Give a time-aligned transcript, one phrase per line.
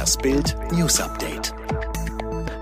[0.00, 1.52] Das Bild News Update.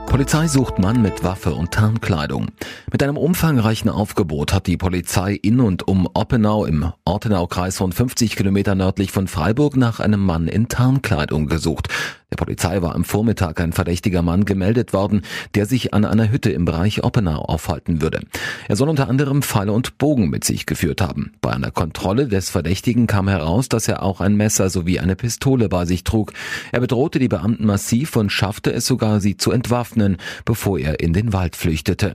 [0.07, 2.49] Polizei sucht Mann mit Waffe und Tarnkleidung.
[2.91, 8.35] Mit einem umfangreichen Aufgebot hat die Polizei in und um Oppenau im Ortenau-Kreis von 50
[8.35, 11.89] Kilometer nördlich von Freiburg nach einem Mann in Tarnkleidung gesucht.
[12.31, 15.21] Der Polizei war am Vormittag ein verdächtiger Mann gemeldet worden,
[15.55, 18.21] der sich an einer Hütte im Bereich Oppenau aufhalten würde.
[18.69, 21.33] Er soll unter anderem Pfeile und Bogen mit sich geführt haben.
[21.43, 25.69] Bei einer Kontrolle des Verdächtigen kam heraus, dass er auch ein Messer sowie eine Pistole
[25.69, 26.33] bei sich trug.
[26.73, 31.13] Er bedrohte die Beamten massiv und schaffte es sogar, sie zu entwaffnen, bevor er in
[31.13, 32.15] den Wald flüchtete.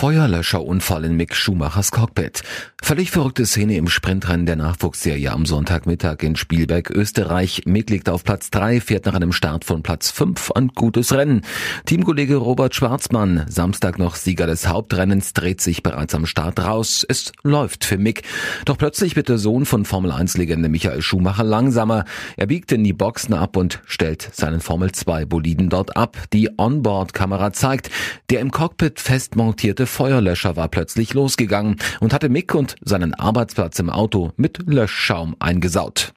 [0.00, 2.42] Feuerlöscherunfall in Mick Schumachers Cockpit.
[2.82, 7.64] Völlig verrückte Szene im Sprintrennen der Nachwuchsserie am Sonntagmittag in Spielberg, Österreich.
[7.66, 11.42] Mick liegt auf Platz 3, fährt nach einem Start von Platz 5 ein gutes Rennen.
[11.84, 17.04] Teamkollege Robert Schwarzmann, Samstag noch Sieger des Hauptrennens, dreht sich bereits am Start raus.
[17.06, 18.22] Es läuft für Mick.
[18.64, 22.06] Doch plötzlich wird der Sohn von Formel 1-Legende Michael Schumacher langsamer.
[22.38, 26.16] Er biegt in die Boxen ab und stellt seinen Formel 2 Boliden dort ab.
[26.32, 27.90] Die Onboard-Kamera zeigt,
[28.30, 33.78] der im Cockpit fest montierte Feuerlöscher war plötzlich losgegangen und hatte Mick und seinen Arbeitsplatz
[33.78, 36.12] im Auto mit Löschschaum eingesaut.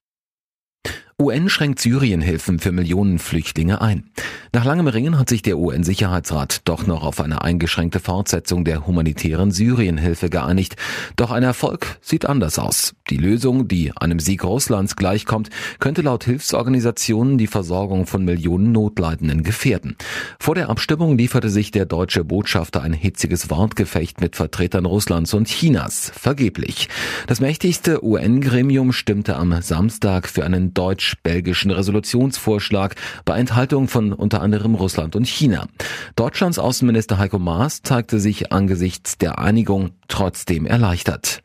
[1.21, 4.09] UN schränkt Syrienhilfen für Millionen Flüchtlinge ein.
[4.55, 9.49] Nach langem Ringen hat sich der UN-Sicherheitsrat doch noch auf eine eingeschränkte Fortsetzung der humanitären
[9.49, 10.75] Syrienhilfe geeinigt.
[11.15, 12.93] Doch ein Erfolg sieht anders aus.
[13.09, 19.41] Die Lösung, die einem Sieg Russlands gleichkommt, könnte laut Hilfsorganisationen die Versorgung von Millionen Notleidenden
[19.41, 19.95] gefährden.
[20.39, 25.47] Vor der Abstimmung lieferte sich der deutsche Botschafter ein hitziges Wortgefecht mit Vertretern Russlands und
[25.47, 26.11] Chinas.
[26.13, 26.89] Vergeblich.
[27.25, 32.93] Das mächtigste UN-Gremium stimmte am Samstag für einen deutsch-belgischen Resolutionsvorschlag
[33.25, 35.67] bei Enthaltung von unter anderem Russland und China.
[36.15, 41.42] Deutschlands Außenminister Heiko Maas zeigte sich angesichts der Einigung trotzdem erleichtert.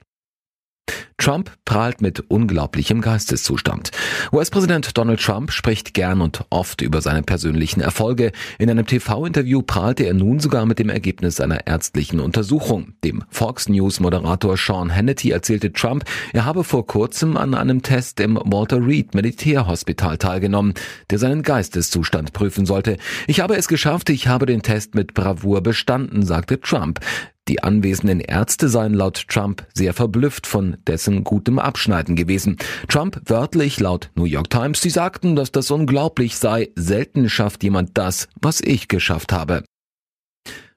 [1.18, 3.90] Trump prahlt mit unglaublichem Geisteszustand.
[4.32, 8.30] US-Präsident Donald Trump spricht gern und oft über seine persönlichen Erfolge.
[8.58, 12.94] In einem TV-Interview prahlte er nun sogar mit dem Ergebnis einer ärztlichen Untersuchung.
[13.02, 18.38] Dem Fox News-Moderator Sean Hannity erzählte Trump, er habe vor kurzem an einem Test im
[18.44, 20.74] Walter Reed Militärhospital teilgenommen,
[21.10, 22.96] der seinen Geisteszustand prüfen sollte.
[23.26, 27.00] Ich habe es geschafft, ich habe den Test mit Bravour bestanden, sagte Trump.
[27.48, 32.58] Die anwesenden Ärzte seien laut Trump sehr verblüfft von dessen gutem Abschneiden gewesen.
[32.88, 37.96] Trump wörtlich laut New York Times, sie sagten, dass das unglaublich sei, selten schafft jemand
[37.96, 39.64] das, was ich geschafft habe.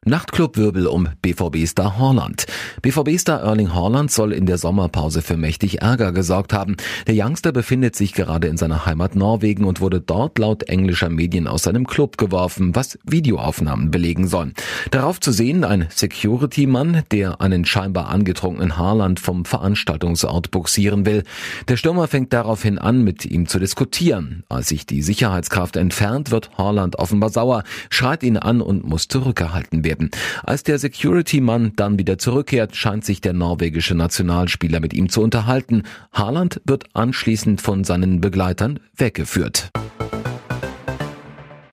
[0.04, 2.48] Nachtclubwirbel um BVB-Star Haaland.
[2.82, 6.76] BVB-Star Erling Haaland soll in der Sommerpause für mächtig Ärger gesorgt haben.
[7.06, 11.48] Der Youngster befindet sich gerade in seiner Heimat Norwegen und wurde dort laut englischer Medien
[11.48, 14.56] aus seinem Club geworfen, was Videoaufnahmen belegen sollen.
[14.90, 21.26] Darauf zu sehen ein Security-Mann, der einen scheinbar angetrunkenen Haaland vom Veranstaltungsort buxieren will.
[21.68, 24.46] Der Stürmer fängt daraufhin an, mit ihm zu diskutieren.
[24.50, 29.84] Als sich die Sicherheitskraft entfernt, wird Haaland offenbar sauer, schreit ihn an und muss zurückgehalten
[29.84, 30.10] werden werden.
[30.44, 35.84] Als der Security-Mann dann wieder zurückkehrt, scheint sich der norwegische Nationalspieler mit ihm zu unterhalten.
[36.14, 39.72] Haaland wird anschließend von seinen Begleitern weggeführt.